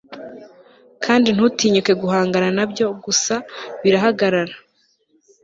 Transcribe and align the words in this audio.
Kandi 1.03 1.27
ntutinyuke 1.35 1.93
guhangana 2.01 2.47
nabyo 2.57 2.85
gusa 3.05 3.33
birahagarara 3.81 4.55